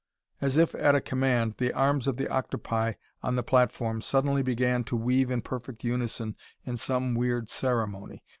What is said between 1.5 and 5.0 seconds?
the arms of the octopi on the platform suddenly began to